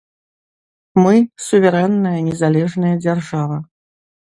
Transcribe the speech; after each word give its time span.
Мы 1.03 1.13
суверэнная 1.49 2.19
незалежная 2.31 2.95
дзяржава. 3.05 3.63